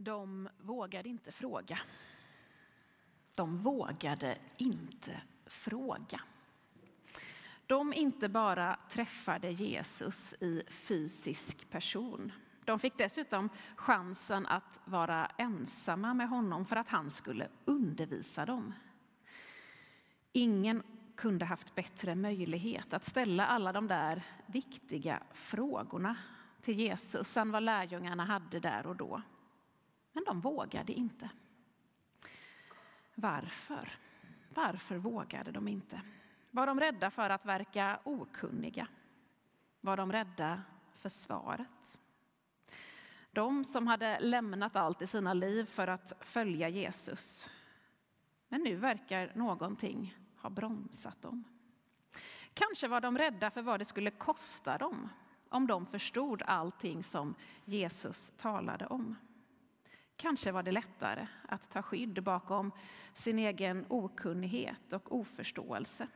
De 0.00 0.48
vågade 0.58 1.08
inte 1.08 1.32
fråga. 1.32 1.78
De 3.34 3.56
vågade 3.56 4.38
inte 4.56 5.20
fråga. 5.46 6.20
De 7.66 7.92
inte 7.92 8.28
bara 8.28 8.78
träffade 8.90 9.50
Jesus 9.50 10.34
i 10.40 10.62
fysisk 10.68 11.70
person. 11.70 12.32
De 12.64 12.78
fick 12.78 12.98
dessutom 12.98 13.48
chansen 13.76 14.46
att 14.46 14.80
vara 14.84 15.26
ensamma 15.26 16.14
med 16.14 16.28
honom 16.28 16.66
för 16.66 16.76
att 16.76 16.88
han 16.88 17.10
skulle 17.10 17.48
undervisa 17.64 18.46
dem. 18.46 18.74
Ingen 20.32 20.82
kunde 21.16 21.44
haft 21.44 21.74
bättre 21.74 22.14
möjlighet 22.14 22.92
att 22.92 23.04
ställa 23.04 23.46
alla 23.46 23.72
de 23.72 23.86
där 23.86 24.22
viktiga 24.46 25.22
frågorna 25.32 26.16
till 26.62 26.78
Jesus 26.78 27.36
än 27.36 27.50
vad 27.50 27.62
lärjungarna 27.62 28.24
hade 28.24 28.60
där 28.60 28.86
och 28.86 28.96
då. 28.96 29.22
Men 30.18 30.24
de 30.24 30.40
vågade 30.40 30.92
inte. 30.92 31.30
Varför? 33.14 33.92
Varför 34.54 34.96
vågade 34.96 35.52
de 35.52 35.68
inte? 35.68 36.02
Var 36.50 36.66
de 36.66 36.80
rädda 36.80 37.10
för 37.10 37.30
att 37.30 37.46
verka 37.46 38.00
okunniga? 38.04 38.88
Var 39.80 39.96
de 39.96 40.12
rädda 40.12 40.62
för 40.94 41.08
svaret? 41.08 42.00
De 43.30 43.64
som 43.64 43.86
hade 43.86 44.20
lämnat 44.20 44.76
allt 44.76 45.02
i 45.02 45.06
sina 45.06 45.34
liv 45.34 45.64
för 45.64 45.88
att 45.88 46.12
följa 46.20 46.68
Jesus. 46.68 47.50
Men 48.48 48.60
nu 48.62 48.76
verkar 48.76 49.32
någonting 49.34 50.16
ha 50.36 50.50
bromsat 50.50 51.22
dem. 51.22 51.44
Kanske 52.54 52.88
var 52.88 53.00
de 53.00 53.18
rädda 53.18 53.50
för 53.50 53.62
vad 53.62 53.80
det 53.80 53.84
skulle 53.84 54.10
kosta 54.10 54.78
dem 54.78 55.08
om 55.48 55.66
de 55.66 55.86
förstod 55.86 56.42
allting 56.42 57.02
som 57.02 57.34
Jesus 57.64 58.32
talade 58.36 58.86
om. 58.86 59.16
Kanske 60.18 60.52
var 60.52 60.62
det 60.62 60.72
lättare 60.72 61.26
att 61.48 61.70
ta 61.70 61.82
skydd 61.82 62.22
bakom 62.22 62.72
sin 63.14 63.38
egen 63.38 63.86
okunnighet 63.88 64.92
och 64.92 65.16
oförståelse. 65.16 66.08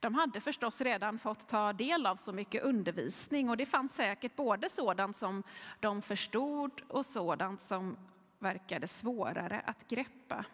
De 0.00 0.14
hade 0.14 0.40
förstås 0.40 0.80
redan 0.80 1.18
fått 1.18 1.48
ta 1.48 1.72
del 1.72 2.06
av 2.06 2.16
så 2.16 2.32
mycket 2.32 2.62
undervisning 2.62 3.50
och 3.50 3.56
det 3.56 3.66
fanns 3.66 3.94
säkert 3.94 4.36
både 4.36 4.68
sådant 4.68 5.16
som 5.16 5.42
de 5.80 6.02
förstod 6.02 6.80
och 6.88 7.06
sådant 7.06 7.60
som 7.60 7.96
verkade 8.38 8.88
svårare 8.88 9.60
att 9.60 9.88
greppa. 9.88 10.44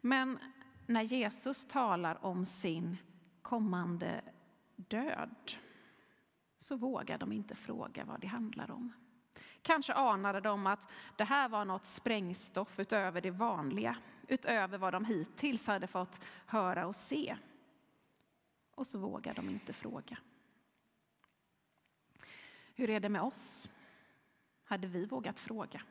Men 0.00 0.38
när 0.86 1.02
Jesus 1.02 1.64
talar 1.64 2.24
om 2.24 2.46
sin 2.46 2.96
kommande 3.42 4.20
död 4.76 5.52
så 6.58 6.76
vågar 6.76 7.18
de 7.18 7.32
inte 7.32 7.54
fråga 7.54 8.04
vad 8.04 8.20
det 8.20 8.26
handlar 8.26 8.70
om. 8.70 8.92
Kanske 9.62 9.92
anade 9.92 10.40
de 10.40 10.66
att 10.66 10.90
det 11.16 11.24
här 11.24 11.48
var 11.48 11.64
något 11.64 11.86
sprängstoff 11.86 12.78
utöver 12.78 13.20
det 13.20 13.30
vanliga, 13.30 13.96
utöver 14.28 14.78
vad 14.78 14.92
de 14.92 15.04
hittills 15.04 15.66
hade 15.66 15.86
fått 15.86 16.20
höra 16.46 16.86
och 16.86 16.96
se. 16.96 17.36
Och 18.74 18.86
så 18.86 18.98
vågar 18.98 19.34
de 19.34 19.48
inte 19.48 19.72
fråga. 19.72 20.18
Hur 22.74 22.90
är 22.90 23.00
det 23.00 23.08
med 23.08 23.22
oss? 23.22 23.70
Hade 24.64 24.86
vi 24.86 25.06
vågat 25.06 25.40
fråga? 25.40 25.82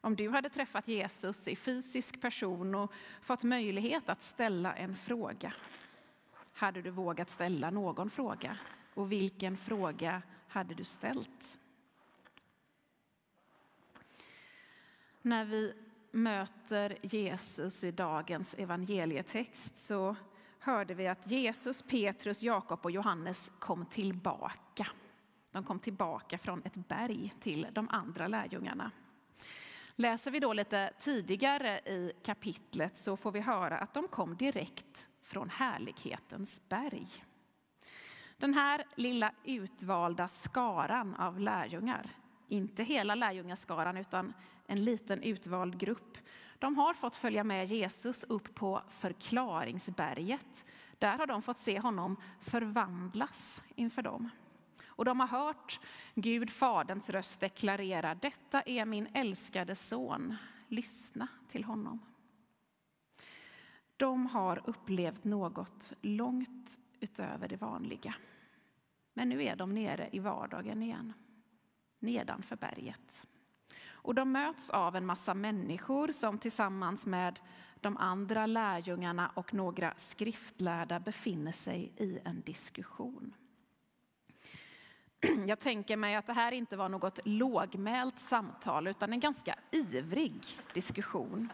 Om 0.00 0.16
du 0.16 0.28
hade 0.28 0.50
träffat 0.50 0.88
Jesus 0.88 1.48
i 1.48 1.56
fysisk 1.56 2.20
person 2.20 2.74
och 2.74 2.92
fått 3.20 3.42
möjlighet 3.42 4.08
att 4.08 4.22
ställa 4.22 4.74
en 4.74 4.96
fråga, 4.96 5.52
hade 6.52 6.82
du 6.82 6.90
vågat 6.90 7.30
ställa 7.30 7.70
någon 7.70 8.10
fråga? 8.10 8.58
Och 8.94 9.12
vilken 9.12 9.56
fråga 9.56 10.22
hade 10.48 10.74
du 10.74 10.84
ställt? 10.84 11.58
När 15.28 15.44
vi 15.44 15.74
möter 16.10 16.98
Jesus 17.02 17.84
i 17.84 17.90
dagens 17.90 18.54
evangelietext 18.58 19.76
så 19.76 20.16
hörde 20.58 20.94
vi 20.94 21.08
att 21.08 21.30
Jesus, 21.30 21.82
Petrus, 21.82 22.42
Jakob 22.42 22.80
och 22.82 22.90
Johannes 22.90 23.50
kom 23.58 23.86
tillbaka. 23.86 24.86
De 25.50 25.64
kom 25.64 25.78
tillbaka 25.78 26.38
från 26.38 26.62
ett 26.64 26.74
berg 26.74 27.34
till 27.40 27.66
de 27.72 27.88
andra 27.88 28.28
lärjungarna. 28.28 28.90
Läser 29.94 30.30
vi 30.30 30.40
då 30.40 30.52
lite 30.52 30.92
tidigare 31.00 31.78
i 31.78 32.12
kapitlet 32.22 32.98
så 32.98 33.16
får 33.16 33.32
vi 33.32 33.40
höra 33.40 33.78
att 33.78 33.94
de 33.94 34.08
kom 34.08 34.36
direkt 34.36 35.08
från 35.22 35.50
härlighetens 35.50 36.68
berg. 36.68 37.08
Den 38.36 38.54
här 38.54 38.84
lilla 38.94 39.32
utvalda 39.44 40.28
skaran 40.28 41.14
av 41.14 41.40
lärjungar, 41.40 42.10
inte 42.48 42.82
hela 42.82 43.14
lärjungaskaran 43.14 43.96
utan 43.96 44.34
en 44.66 44.84
liten 44.84 45.22
utvald 45.22 45.78
grupp, 45.78 46.18
de 46.58 46.78
har 46.78 46.94
fått 46.94 47.16
följa 47.16 47.44
med 47.44 47.66
Jesus 47.66 48.24
upp 48.24 48.54
på 48.54 48.82
förklaringsberget. 48.88 50.64
Där 50.98 51.18
har 51.18 51.26
de 51.26 51.42
fått 51.42 51.58
se 51.58 51.80
honom 51.80 52.16
förvandlas 52.40 53.62
inför 53.74 54.02
dem. 54.02 54.30
Och 54.86 55.04
de 55.04 55.20
har 55.20 55.26
hört 55.26 55.80
Gud, 56.14 56.50
Faderns 56.50 57.10
röst 57.10 57.40
deklarera, 57.40 58.14
detta 58.14 58.62
är 58.62 58.84
min 58.84 59.08
älskade 59.14 59.74
son, 59.74 60.36
lyssna 60.68 61.28
till 61.48 61.64
honom. 61.64 62.00
De 63.96 64.26
har 64.26 64.62
upplevt 64.64 65.24
något 65.24 65.92
långt 66.00 66.78
utöver 67.00 67.48
det 67.48 67.56
vanliga. 67.56 68.14
Men 69.14 69.28
nu 69.28 69.44
är 69.44 69.56
de 69.56 69.74
nere 69.74 70.08
i 70.12 70.18
vardagen 70.18 70.82
igen, 70.82 71.12
nedanför 71.98 72.56
berget. 72.56 73.26
Och 73.86 74.14
de 74.14 74.32
möts 74.32 74.70
av 74.70 74.96
en 74.96 75.06
massa 75.06 75.34
människor 75.34 76.12
som 76.12 76.38
tillsammans 76.38 77.06
med 77.06 77.40
de 77.80 77.96
andra 77.96 78.46
lärjungarna 78.46 79.30
och 79.34 79.54
några 79.54 79.94
skriftlärda 79.96 81.00
befinner 81.00 81.52
sig 81.52 81.92
i 81.96 82.18
en 82.24 82.40
diskussion. 82.40 83.34
Jag 85.46 85.60
tänker 85.60 85.96
mig 85.96 86.14
att 86.14 86.26
det 86.26 86.32
här 86.32 86.52
inte 86.52 86.76
var 86.76 86.88
något 86.88 87.18
lågmält 87.24 88.20
samtal 88.20 88.86
utan 88.86 89.12
en 89.12 89.20
ganska 89.20 89.54
ivrig 89.70 90.44
diskussion. 90.74 91.48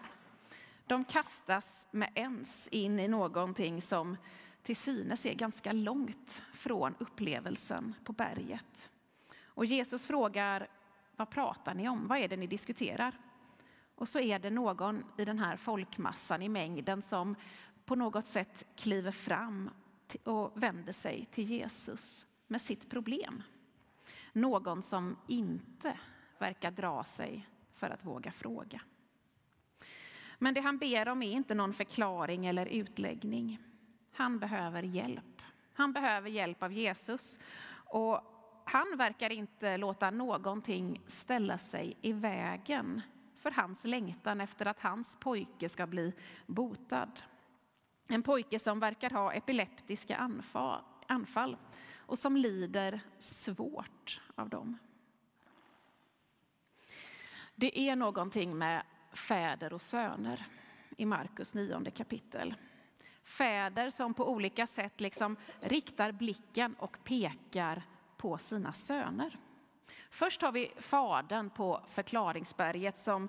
De 0.87 1.05
kastas 1.05 1.87
med 1.91 2.11
ens 2.15 2.69
in 2.69 3.01
i 3.01 3.09
någonting 3.09 3.83
som 3.83 4.17
till 4.63 4.77
synes 4.77 5.27
är 5.27 5.35
ganska 5.35 5.73
långt 5.73 6.43
från 6.53 6.95
upplevelsen 6.99 7.95
på 8.05 8.13
berget. 8.13 8.91
Och 9.55 9.65
Jesus 9.65 10.07
frågar, 10.07 10.69
vad 11.17 11.31
pratar 11.31 11.75
ni 11.75 11.89
om? 11.89 12.07
Vad 12.07 12.19
är 12.19 12.29
det 12.29 12.37
ni 12.37 12.47
diskuterar? 12.47 13.19
Och 13.95 14.09
så 14.09 14.21
är 14.21 14.39
det 14.39 14.51
någon 14.51 15.05
i 15.19 15.25
den 15.25 15.39
här 15.39 15.57
folkmassan 15.57 16.43
i 16.43 16.49
mängden 16.49 17.03
som 17.03 17.37
på 17.85 17.95
något 17.95 18.27
sätt 18.27 18.67
kliver 18.77 19.11
fram 19.11 19.71
och 20.25 20.63
vänder 20.63 20.93
sig 20.93 21.29
till 21.31 21.45
Jesus 21.45 22.27
med 22.47 22.63
sitt 22.63 22.91
problem. 22.91 23.43
Någon 24.33 24.83
som 24.83 25.17
inte 25.27 25.99
verkar 26.39 26.71
dra 26.71 27.05
sig 27.05 27.49
för 27.75 27.91
att 27.91 28.05
våga 28.05 28.31
fråga. 28.31 28.81
Men 30.39 30.55
det 30.55 30.61
han 30.61 30.79
ber 30.79 31.09
om 31.09 31.23
är 31.23 31.33
inte 31.33 31.55
någon 31.55 31.73
förklaring 31.73 32.47
eller 32.47 32.67
utläggning. 32.67 33.59
Han 34.13 34.39
behöver 34.39 34.83
hjälp. 34.83 35.43
Han 35.73 35.93
behöver 35.93 36.31
hjälp 36.31 36.63
av 36.63 36.73
Jesus. 36.73 37.39
Och 37.87 38.34
han 38.65 38.97
verkar 38.97 39.33
inte 39.33 39.77
låta 39.77 40.11
någonting 40.11 41.03
ställa 41.07 41.59
sig 41.59 41.97
i 42.01 42.13
vägen 42.13 43.03
för 43.37 43.51
hans 43.51 43.85
längtan 43.85 44.41
efter 44.41 44.67
att 44.67 44.81
hans 44.81 45.17
pojke 45.21 45.69
ska 45.69 45.87
bli 45.87 46.13
botad. 46.47 47.23
En 48.09 48.23
pojke 48.23 48.59
som 48.59 48.81
verkar 48.81 49.11
ha 49.11 49.33
epileptiska 49.33 50.31
anfall 51.09 51.57
och 51.97 52.19
som 52.19 52.37
lider 52.37 53.01
svårt 53.19 54.21
av 54.35 54.49
dem. 54.49 54.79
Det 57.55 57.79
är 57.79 57.97
någonting 57.97 58.59
med 58.59 58.83
fäder 59.13 59.73
och 59.73 59.83
söner 59.83 60.47
i 60.97 61.07
Markus 61.07 61.55
nionde 61.55 61.91
kapitel. 61.91 62.55
Fäder 63.23 63.91
som 63.91 64.15
på 64.15 64.31
olika 64.31 64.67
sätt 64.67 65.01
liksom 65.01 65.37
riktar 65.61 66.13
blicken 66.13 66.75
och 66.75 66.99
pekar 67.05 67.83
på 68.25 68.39
sina 68.39 68.73
söner. 68.73 69.39
Först 70.11 70.43
har 70.43 70.53
vi 70.53 70.73
fadern 70.79 71.51
på 71.51 71.81
förklaringsberget 71.89 72.99
som 72.99 73.29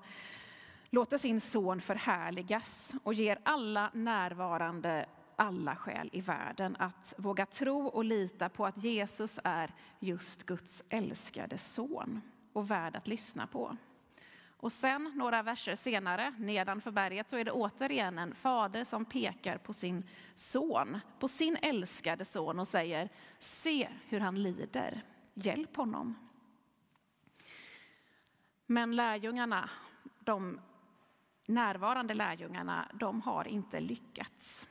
låter 0.90 1.18
sin 1.18 1.40
son 1.40 1.80
förhärligas 1.80 2.92
och 3.02 3.14
ger 3.14 3.38
alla 3.42 3.90
närvarande 3.94 5.06
alla 5.36 5.76
skäl 5.76 6.10
i 6.12 6.20
världen 6.20 6.76
att 6.78 7.14
våga 7.18 7.46
tro 7.46 7.86
och 7.86 8.04
lita 8.04 8.48
på 8.48 8.66
att 8.66 8.84
Jesus 8.84 9.38
är 9.44 9.74
just 10.00 10.46
Guds 10.46 10.84
älskade 10.88 11.58
son 11.58 12.20
och 12.52 12.70
värd 12.70 12.96
att 12.96 13.08
lyssna 13.08 13.46
på. 13.46 13.76
Och 14.56 14.72
sen 14.72 15.12
några 15.14 15.42
verser 15.42 15.74
senare, 15.74 16.34
nedanför 16.38 16.90
berget, 16.90 17.28
så 17.28 17.36
är 17.36 17.44
det 17.44 17.52
återigen 17.52 18.18
en 18.18 18.34
fader 18.34 18.84
som 18.84 19.04
pekar 19.04 19.58
på 19.58 19.72
sin 19.72 20.08
son, 20.34 20.98
på 21.18 21.28
sin 21.28 21.56
älskade 21.56 22.24
son 22.24 22.60
och 22.60 22.68
säger 22.68 23.08
se 23.38 23.88
hur 24.08 24.20
han 24.20 24.42
lider, 24.42 25.02
hjälp 25.34 25.76
honom. 25.76 26.14
Men 28.66 28.96
lärjungarna, 28.96 29.70
de 30.20 30.60
närvarande 31.46 32.14
lärjungarna, 32.14 32.88
de 32.94 33.22
har 33.22 33.48
inte 33.48 33.80
lyckats. 33.80 34.68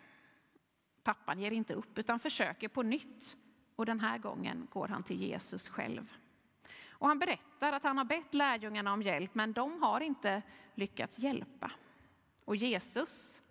Pappan 1.04 1.40
ger 1.40 1.52
inte 1.52 1.74
upp 1.74 1.98
utan 1.98 2.20
försöker 2.20 2.68
på 2.68 2.84
nytt 2.84 3.38
och 3.76 3.86
den 3.86 4.00
här 4.00 4.18
gången 4.18 4.68
går 4.72 4.88
han 4.88 5.04
till 5.04 5.22
Jesus 5.22 5.68
själv. 5.68 6.14
Och 6.98 7.08
han 7.08 7.20
berättar 7.20 7.74
att 7.74 7.84
han 7.84 7.98
har 7.98 8.06
bett 8.06 8.34
lärjungarna 8.34 8.94
om 8.94 9.02
hjälp 9.02 9.36
men 9.36 9.54
de 9.54 9.84
har 9.84 10.02
inte 10.02 10.42
lyckats 10.76 11.20
hjälpa. 11.20 11.72
Och 12.46 12.56
Jesus, 12.56 13.42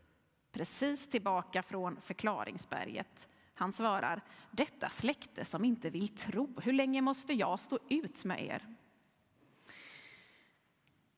precis 0.52 1.08
tillbaka 1.08 1.62
från 1.62 2.00
förklaringsberget, 2.00 3.28
han 3.54 3.72
svarar, 3.72 4.22
detta 4.50 4.88
släkte 4.88 5.44
som 5.44 5.64
inte 5.64 5.90
vill 5.90 6.08
tro, 6.08 6.60
hur 6.62 6.72
länge 6.72 7.00
måste 7.00 7.32
jag 7.32 7.60
stå 7.60 7.78
ut 7.88 8.24
med 8.24 8.44
er? 8.44 8.74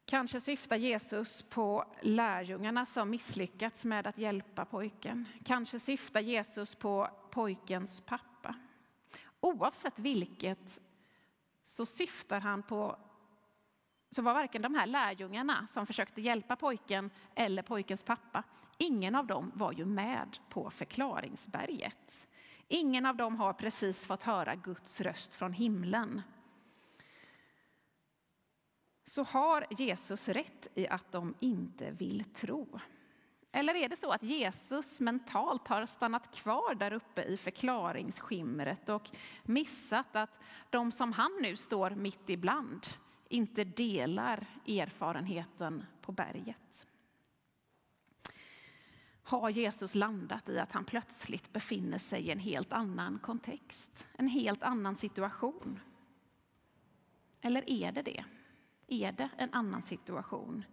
Kanske 0.04 0.40
syftar 0.40 0.76
Jesus 0.76 1.42
på 1.42 1.84
lärjungarna 2.02 2.86
som 2.86 3.10
misslyckats 3.10 3.84
med 3.84 4.06
att 4.06 4.18
hjälpa 4.18 4.64
pojken. 4.64 5.28
Kanske 5.44 5.80
syftar 5.80 6.20
Jesus 6.20 6.74
på 6.74 7.08
pojkens 7.30 8.00
pappa. 8.00 8.54
Oavsett 9.40 9.98
vilket 9.98 10.80
så 11.66 11.86
syftar 11.86 12.40
han 12.40 12.62
på 12.62 12.98
så 14.10 14.22
var 14.22 14.34
varken 14.34 14.62
de 14.62 14.74
här 14.74 14.86
lärjungarna 14.86 15.66
som 15.66 15.86
försökte 15.86 16.20
hjälpa 16.20 16.56
pojken 16.56 17.10
eller 17.34 17.62
pojkens 17.62 18.02
pappa, 18.02 18.42
ingen 18.78 19.14
av 19.14 19.26
dem 19.26 19.52
var 19.54 19.72
ju 19.72 19.84
med 19.84 20.38
på 20.48 20.70
förklaringsberget. 20.70 22.28
Ingen 22.68 23.06
av 23.06 23.16
dem 23.16 23.36
har 23.36 23.52
precis 23.52 24.06
fått 24.06 24.22
höra 24.22 24.54
Guds 24.54 25.00
röst 25.00 25.34
från 25.34 25.52
himlen. 25.52 26.22
Så 29.04 29.22
har 29.22 29.66
Jesus 29.70 30.28
rätt 30.28 30.68
i 30.74 30.88
att 30.88 31.12
de 31.12 31.34
inte 31.40 31.90
vill 31.90 32.24
tro? 32.24 32.80
Eller 33.56 33.74
är 33.74 33.88
det 33.88 33.96
så 33.96 34.10
att 34.10 34.22
Jesus 34.22 35.00
mentalt 35.00 35.68
har 35.68 35.86
stannat 35.86 36.34
kvar 36.34 36.74
där 36.74 36.92
uppe 36.92 37.22
i 37.22 37.36
förklaringsskimret 37.36 38.88
och 38.88 39.10
missat 39.42 40.16
att 40.16 40.38
de 40.70 40.92
som 40.92 41.12
han 41.12 41.32
nu 41.40 41.56
står 41.56 41.90
mitt 41.90 42.30
ibland 42.30 42.86
inte 43.28 43.64
delar 43.64 44.46
erfarenheten 44.66 45.86
på 46.02 46.12
berget? 46.12 46.86
Har 49.22 49.50
Jesus 49.50 49.94
landat 49.94 50.48
i 50.48 50.58
att 50.58 50.72
han 50.72 50.84
plötsligt 50.84 51.52
befinner 51.52 51.98
sig 51.98 52.22
i 52.22 52.30
en 52.30 52.38
helt 52.38 52.72
annan 52.72 53.18
kontext, 53.18 54.08
en 54.16 54.28
helt 54.28 54.62
annan 54.62 54.96
situation? 54.96 55.80
Eller 57.40 57.70
är 57.70 57.92
det 57.92 58.02
det? 58.02 58.24
Är 58.86 59.12
det 59.12 59.28
en 59.36 59.52
annan 59.52 59.82
situation? 59.82 60.64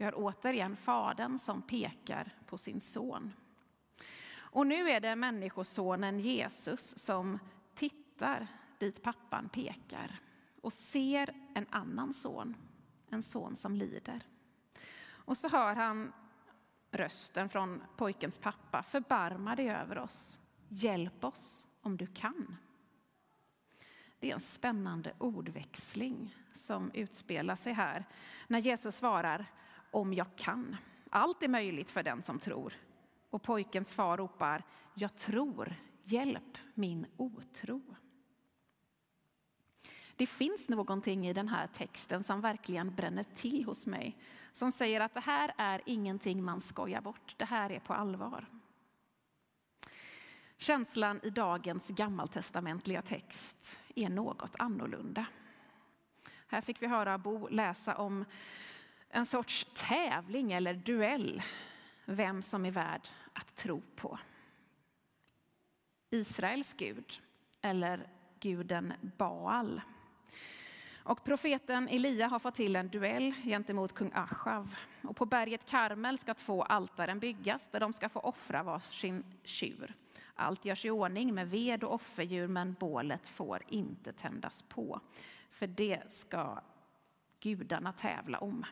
Vi 0.00 0.04
har 0.04 0.14
återigen 0.16 0.76
Fadern 0.76 1.38
som 1.38 1.62
pekar 1.62 2.34
på 2.46 2.58
sin 2.58 2.80
son. 2.80 3.32
Och 4.32 4.66
nu 4.66 4.90
är 4.90 5.00
det 5.00 5.16
Människosonen 5.16 6.20
Jesus 6.20 6.98
som 6.98 7.38
tittar 7.74 8.46
dit 8.78 9.02
pappan 9.02 9.48
pekar 9.48 10.20
och 10.60 10.72
ser 10.72 11.34
en 11.54 11.66
annan 11.70 12.14
son, 12.14 12.56
en 13.10 13.22
son 13.22 13.56
som 13.56 13.76
lider. 13.76 14.26
Och 15.08 15.36
så 15.36 15.48
hör 15.48 15.74
han 15.74 16.12
rösten 16.90 17.48
från 17.48 17.82
pojkens 17.96 18.38
pappa. 18.38 18.82
Förbarma 18.82 19.56
dig 19.56 19.70
över 19.70 19.98
oss. 19.98 20.40
Hjälp 20.68 21.24
oss 21.24 21.66
om 21.80 21.96
du 21.96 22.06
kan. 22.06 22.56
Det 24.18 24.30
är 24.30 24.34
en 24.34 24.40
spännande 24.40 25.12
ordväxling 25.18 26.36
som 26.52 26.90
utspelar 26.94 27.56
sig 27.56 27.72
här 27.72 28.04
när 28.48 28.58
Jesus 28.58 28.96
svarar 28.96 29.46
om 29.90 30.14
jag 30.14 30.36
kan. 30.36 30.76
Allt 31.10 31.42
är 31.42 31.48
möjligt 31.48 31.90
för 31.90 32.02
den 32.02 32.22
som 32.22 32.38
tror. 32.38 32.74
Och 33.30 33.42
pojkens 33.42 33.94
far 33.94 34.16
ropar, 34.16 34.62
jag 34.94 35.16
tror, 35.16 35.74
hjälp 36.04 36.58
min 36.74 37.06
otro. 37.16 37.82
Det 40.16 40.26
finns 40.26 40.68
någonting 40.68 41.28
i 41.28 41.32
den 41.32 41.48
här 41.48 41.66
texten 41.66 42.22
som 42.22 42.40
verkligen 42.40 42.94
bränner 42.94 43.24
till 43.34 43.64
hos 43.64 43.86
mig. 43.86 44.16
Som 44.52 44.72
säger 44.72 45.00
att 45.00 45.14
det 45.14 45.20
här 45.20 45.54
är 45.56 45.82
ingenting 45.86 46.44
man 46.44 46.60
skojar 46.60 47.00
bort, 47.00 47.34
det 47.38 47.44
här 47.44 47.72
är 47.72 47.80
på 47.80 47.94
allvar. 47.94 48.46
Känslan 50.56 51.20
i 51.22 51.30
dagens 51.30 51.88
gammaltestamentliga 51.88 53.02
text 53.02 53.78
är 53.94 54.08
något 54.08 54.54
annorlunda. 54.58 55.26
Här 56.46 56.60
fick 56.60 56.82
vi 56.82 56.86
höra 56.86 57.18
Bo 57.18 57.48
läsa 57.48 57.96
om 57.96 58.24
en 59.10 59.26
sorts 59.26 59.66
tävling 59.74 60.52
eller 60.52 60.74
duell, 60.74 61.42
vem 62.04 62.42
som 62.42 62.66
är 62.66 62.70
värd 62.70 63.08
att 63.32 63.56
tro 63.56 63.82
på. 63.96 64.18
Israels 66.10 66.74
gud 66.74 67.20
eller 67.60 68.08
guden 68.40 68.92
Baal. 69.00 69.80
Och 71.02 71.24
profeten 71.24 71.88
Elia 71.88 72.26
har 72.28 72.38
fått 72.38 72.54
till 72.54 72.76
en 72.76 72.88
duell 72.88 73.34
gentemot 73.44 73.94
kung 73.94 74.12
Ashav. 74.14 74.74
Och 75.02 75.16
på 75.16 75.26
berget 75.26 75.70
Karmel 75.70 76.18
ska 76.18 76.34
två 76.34 76.62
altaren 76.62 77.18
byggas 77.18 77.68
där 77.68 77.80
de 77.80 77.92
ska 77.92 78.08
få 78.08 78.20
offra 78.20 78.62
varsin 78.62 79.24
tjur. 79.44 79.94
Allt 80.34 80.64
görs 80.64 80.84
i 80.84 80.90
ordning 80.90 81.34
med 81.34 81.50
ved 81.50 81.84
och 81.84 81.94
offerdjur 81.94 82.46
men 82.46 82.72
bålet 82.80 83.28
får 83.28 83.62
inte 83.68 84.12
tändas 84.12 84.62
på. 84.62 85.00
För 85.50 85.66
det 85.66 86.12
ska 86.12 86.60
gudarna 87.40 87.92
tävla 87.92 88.38
om. 88.38 88.64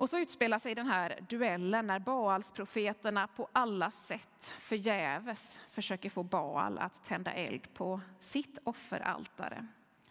Och 0.00 0.10
så 0.10 0.18
utspelar 0.18 0.58
sig 0.58 0.74
den 0.74 0.86
här 0.86 1.26
duellen 1.28 1.86
när 1.86 1.98
Baals-profeterna 1.98 3.26
på 3.26 3.48
alla 3.52 3.90
sätt 3.90 4.52
förgäves 4.58 5.60
försöker 5.70 6.10
få 6.10 6.22
Baal 6.22 6.78
att 6.78 7.04
tända 7.04 7.32
eld 7.32 7.74
på 7.74 8.00
sitt 8.18 8.58
offeraltare. 8.64 9.66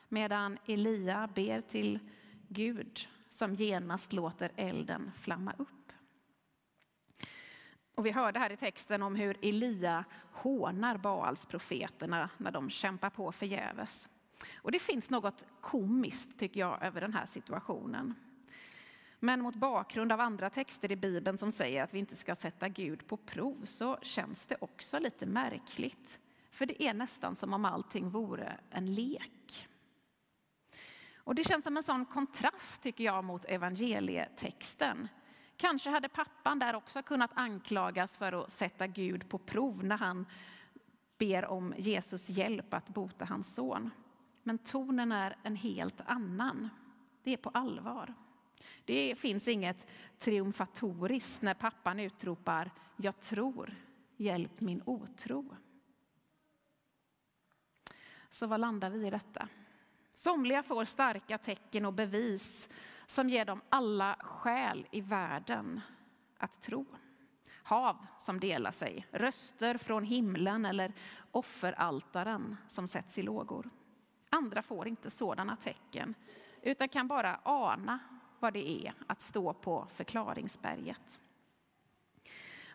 Medan 0.09 0.57
Elia 0.65 1.29
ber 1.35 1.61
till 1.61 1.99
Gud 2.47 3.07
som 3.29 3.53
genast 3.53 4.13
låter 4.13 4.51
elden 4.55 5.11
flamma 5.21 5.53
upp. 5.57 5.91
Och 7.95 8.05
vi 8.05 8.11
hörde 8.11 8.39
här 8.39 8.49
i 8.49 8.57
texten 8.57 9.03
om 9.03 9.15
hur 9.15 9.37
Elia 9.41 10.05
hånar 10.31 10.97
Baals-profeterna 10.97 12.29
när 12.37 12.51
de 12.51 12.69
kämpar 12.69 13.09
på 13.09 13.31
förgäves. 13.31 14.09
Och 14.55 14.71
det 14.71 14.79
finns 14.79 15.09
något 15.09 15.45
komiskt 15.61 16.39
tycker 16.39 16.59
jag 16.59 16.83
över 16.83 17.01
den 17.01 17.13
här 17.13 17.25
situationen. 17.25 18.15
Men 19.19 19.41
mot 19.41 19.55
bakgrund 19.55 20.11
av 20.11 20.19
andra 20.19 20.49
texter 20.49 20.91
i 20.91 20.95
Bibeln 20.95 21.37
som 21.37 21.51
säger 21.51 21.83
att 21.83 21.93
vi 21.93 21.99
inte 21.99 22.15
ska 22.15 22.35
sätta 22.35 22.69
Gud 22.69 23.07
på 23.07 23.17
prov 23.17 23.61
så 23.63 23.97
känns 24.01 24.45
det 24.45 24.55
också 24.61 24.99
lite 24.99 25.25
märkligt. 25.25 26.19
För 26.51 26.65
det 26.65 26.83
är 26.83 26.93
nästan 26.93 27.35
som 27.35 27.53
om 27.53 27.65
allting 27.65 28.09
vore 28.09 28.59
en 28.69 28.93
lek. 28.93 29.67
Och 31.15 31.35
det 31.35 31.43
känns 31.43 31.63
som 31.63 31.77
en 31.77 31.83
sån 31.83 32.05
kontrast 32.05 32.83
tycker 32.83 33.03
jag 33.03 33.23
mot 33.23 33.45
evangelietexten. 33.45 35.07
Kanske 35.57 35.89
hade 35.89 36.09
pappan 36.09 36.59
där 36.59 36.75
också 36.75 37.03
kunnat 37.03 37.31
anklagas 37.33 38.15
för 38.15 38.43
att 38.43 38.51
sätta 38.51 38.87
Gud 38.87 39.29
på 39.29 39.37
prov 39.37 39.83
när 39.83 39.97
han 39.97 40.25
ber 41.17 41.45
om 41.45 41.73
Jesus 41.77 42.29
hjälp 42.29 42.73
att 42.73 42.89
bota 42.89 43.25
hans 43.25 43.55
son. 43.55 43.91
Men 44.43 44.57
tonen 44.57 45.11
är 45.11 45.37
en 45.43 45.55
helt 45.55 46.01
annan. 46.05 46.69
Det 47.23 47.33
är 47.33 47.37
på 47.37 47.49
allvar. 47.49 48.13
Det 48.85 49.15
finns 49.19 49.47
inget 49.47 49.87
triumfatoriskt 50.19 51.41
när 51.41 51.53
pappan 51.53 51.99
utropar 51.99 52.71
Jag 52.97 53.19
tror, 53.19 53.75
hjälp 54.17 54.61
min 54.61 54.81
otro. 54.85 55.55
Så 58.29 58.47
vad 58.47 58.59
landar 58.59 58.89
vi 58.89 59.07
i 59.07 59.09
detta? 59.09 59.47
Somliga 60.13 60.63
får 60.63 60.85
starka 60.85 61.37
tecken 61.37 61.85
och 61.85 61.93
bevis 61.93 62.69
som 63.05 63.29
ger 63.29 63.45
dem 63.45 63.61
alla 63.69 64.15
skäl 64.19 64.87
i 64.91 65.01
världen 65.01 65.81
att 66.37 66.61
tro. 66.61 66.85
Hav 67.63 68.05
som 68.19 68.39
delar 68.39 68.71
sig, 68.71 69.07
röster 69.11 69.77
från 69.77 70.03
himlen 70.03 70.65
eller 70.65 70.93
offeraltaren 71.31 72.57
som 72.67 72.87
sätts 72.87 73.17
i 73.17 73.21
lågor. 73.21 73.69
Andra 74.29 74.61
får 74.61 74.87
inte 74.87 75.09
sådana 75.09 75.55
tecken 75.55 76.15
utan 76.61 76.89
kan 76.89 77.07
bara 77.07 77.39
ana 77.43 77.99
vad 78.41 78.53
det 78.53 78.69
är 78.69 78.93
att 79.07 79.21
stå 79.21 79.53
på 79.53 79.87
förklaringsberget. 79.93 81.19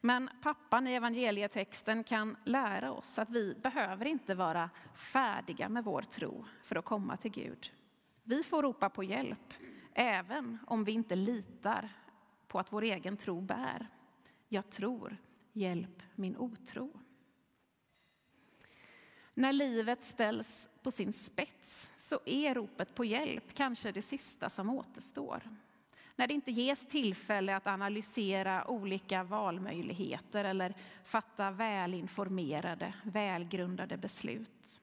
Men 0.01 0.31
pappan 0.43 0.87
i 0.87 0.95
evangelietexten 0.95 2.05
kan 2.05 2.37
lära 2.45 2.93
oss 2.93 3.19
att 3.19 3.31
vi 3.31 3.55
behöver 3.55 4.05
inte 4.05 4.35
vara 4.35 4.71
färdiga 4.95 5.69
med 5.69 5.85
vår 5.85 6.03
tro 6.03 6.45
för 6.63 6.77
att 6.77 6.85
komma 6.85 7.17
till 7.17 7.31
Gud. 7.31 7.73
Vi 8.23 8.43
får 8.43 8.63
ropa 8.63 8.91
på 8.91 9.05
hjälp, 9.05 9.55
även 9.95 10.59
om 10.67 10.85
vi 10.85 10.93
inte 10.93 11.17
litar 11.17 11.89
på 12.49 12.59
att 12.59 12.73
vår 12.73 12.83
egen 12.83 13.17
tro 13.17 13.41
bär. 13.41 13.87
Jag 14.49 14.71
tror, 14.71 15.17
hjälp 15.53 16.03
min 16.15 16.37
otro. 16.37 17.01
När 19.35 19.53
livet 19.53 20.05
ställs 20.05 20.69
på 20.83 20.91
sin 20.91 21.13
spets 21.13 21.91
så 21.97 22.21
är 22.25 22.55
ropet 22.55 22.95
på 22.95 23.05
hjälp 23.05 23.55
kanske 23.55 23.93
det 23.93 24.03
sista 24.03 24.51
som 24.51 24.71
återstår. 24.71 25.43
När 26.17 26.27
det 26.27 26.35
inte 26.35 26.51
ges 26.51 26.87
tillfälle 26.87 27.57
att 27.57 27.67
analysera 27.67 28.71
olika 28.71 29.25
valmöjligheter 29.25 30.45
eller 30.45 30.75
fatta 31.05 31.51
välinformerade, 31.51 32.95
välgrundade 33.03 33.97
beslut. 33.97 34.81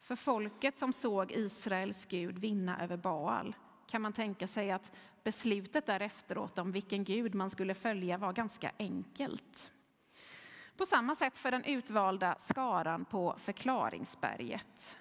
För 0.00 0.16
folket 0.16 0.78
som 0.78 0.92
såg 0.92 1.32
Israels 1.32 2.06
Gud 2.06 2.38
vinna 2.38 2.82
över 2.82 2.96
Baal 2.96 3.54
kan 3.86 4.02
man 4.02 4.12
tänka 4.12 4.46
sig 4.46 4.70
att 4.70 4.92
beslutet 5.24 5.86
därefteråt 5.86 6.58
om 6.58 6.72
vilken 6.72 7.04
Gud 7.04 7.34
man 7.34 7.50
skulle 7.50 7.74
följa 7.74 8.18
var 8.18 8.32
ganska 8.32 8.72
enkelt. 8.78 9.72
På 10.82 10.86
samma 10.86 11.14
sätt 11.14 11.38
för 11.38 11.50
den 11.50 11.64
utvalda 11.64 12.36
skaran 12.38 13.04
på 13.04 13.34
förklaringsberget. 13.38 14.96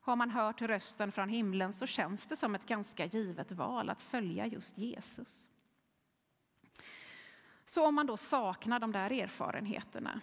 Har 0.00 0.16
man 0.16 0.30
hört 0.30 0.62
rösten 0.62 1.12
från 1.12 1.28
himlen 1.28 1.72
så 1.72 1.86
känns 1.86 2.26
det 2.26 2.36
som 2.36 2.54
ett 2.54 2.66
ganska 2.66 3.06
givet 3.06 3.52
val 3.52 3.90
att 3.90 4.00
följa 4.00 4.46
just 4.46 4.78
Jesus. 4.78 5.48
Så 7.64 7.86
om 7.86 7.94
man 7.94 8.06
då 8.06 8.16
saknar 8.16 8.78
de 8.80 8.92
där 8.92 9.12
erfarenheterna, 9.12 10.20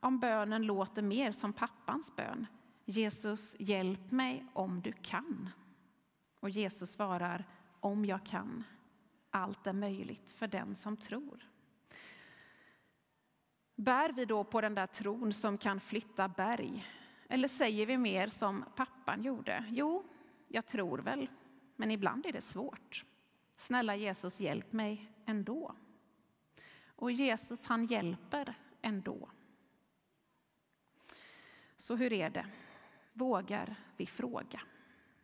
om 0.00 0.18
bönen 0.18 0.62
låter 0.62 1.02
mer 1.02 1.32
som 1.32 1.52
pappans 1.52 2.16
bön, 2.16 2.46
Jesus 2.84 3.56
hjälp 3.58 4.10
mig 4.10 4.46
om 4.52 4.82
du 4.82 4.92
kan. 4.92 5.50
Och 6.40 6.50
Jesus 6.50 6.90
svarar, 6.90 7.44
om 7.80 8.04
jag 8.04 8.26
kan. 8.26 8.64
Allt 9.30 9.66
är 9.66 9.72
möjligt 9.72 10.30
för 10.30 10.46
den 10.46 10.74
som 10.74 10.96
tror. 10.96 11.48
Bär 13.78 14.12
vi 14.12 14.24
då 14.24 14.44
på 14.44 14.60
den 14.60 14.74
där 14.74 14.86
tron 14.86 15.32
som 15.32 15.58
kan 15.58 15.80
flytta 15.80 16.28
berg? 16.28 16.86
Eller 17.28 17.48
säger 17.48 17.86
vi 17.86 17.98
mer 17.98 18.28
som 18.28 18.64
pappan 18.76 19.22
gjorde? 19.22 19.64
Jo, 19.68 20.04
jag 20.48 20.66
tror 20.66 20.98
väl, 20.98 21.30
men 21.76 21.90
ibland 21.90 22.26
är 22.26 22.32
det 22.32 22.40
svårt. 22.40 23.04
Snälla 23.56 23.96
Jesus, 23.96 24.40
hjälp 24.40 24.72
mig 24.72 25.12
ändå. 25.26 25.74
Och 26.86 27.12
Jesus, 27.12 27.66
han 27.66 27.86
hjälper 27.86 28.54
ändå. 28.82 29.28
Så 31.76 31.96
hur 31.96 32.12
är 32.12 32.30
det? 32.30 32.46
Vågar 33.12 33.76
vi 33.96 34.06
fråga? 34.06 34.60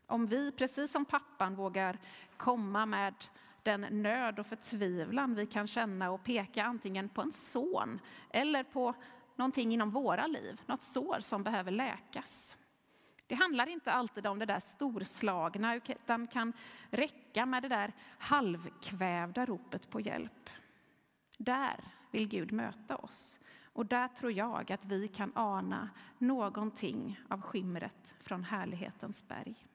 Om 0.06 0.26
vi, 0.26 0.52
precis 0.52 0.92
som 0.92 1.04
pappan, 1.04 1.54
vågar 1.54 1.98
komma 2.36 2.86
med 2.86 3.14
den 3.64 3.80
nöd 4.02 4.38
och 4.38 4.46
förtvivlan 4.46 5.34
vi 5.34 5.46
kan 5.46 5.66
känna 5.66 6.10
och 6.10 6.24
peka 6.24 6.64
antingen 6.64 7.08
på 7.08 7.22
en 7.22 7.32
son 7.32 8.00
eller 8.30 8.64
på 8.64 8.94
någonting 9.36 9.72
inom 9.72 9.90
våra 9.90 10.26
liv, 10.26 10.60
något 10.66 10.82
sår 10.82 11.20
som 11.20 11.42
behöver 11.42 11.70
läkas. 11.70 12.58
Det 13.26 13.34
handlar 13.34 13.66
inte 13.66 13.92
alltid 13.92 14.26
om 14.26 14.38
det 14.38 14.46
där 14.46 14.60
storslagna, 14.60 15.74
utan 15.74 16.26
kan 16.26 16.52
räcka 16.90 17.46
med 17.46 17.62
det 17.62 17.68
där 17.68 17.92
halvkvävda 18.18 19.46
ropet 19.46 19.90
på 19.90 20.00
hjälp. 20.00 20.50
Där 21.38 21.84
vill 22.10 22.28
Gud 22.28 22.52
möta 22.52 22.96
oss. 22.96 23.38
Och 23.64 23.86
där 23.86 24.08
tror 24.08 24.32
jag 24.32 24.72
att 24.72 24.84
vi 24.84 25.08
kan 25.08 25.32
ana 25.34 25.90
någonting 26.18 27.20
av 27.28 27.40
skimret 27.40 28.14
från 28.20 28.44
härlighetens 28.44 29.28
berg. 29.28 29.66